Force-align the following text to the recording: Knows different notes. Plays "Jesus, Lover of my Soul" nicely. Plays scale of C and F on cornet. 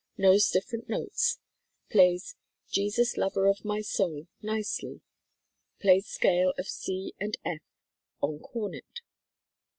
Knows 0.17 0.49
different 0.49 0.89
notes. 0.89 1.37
Plays 1.91 2.35
"Jesus, 2.71 3.17
Lover 3.17 3.45
of 3.45 3.63
my 3.63 3.81
Soul" 3.81 4.25
nicely. 4.41 5.01
Plays 5.79 6.07
scale 6.07 6.55
of 6.57 6.67
C 6.67 7.13
and 7.19 7.37
F 7.45 7.59
on 8.19 8.39
cornet. 8.39 9.01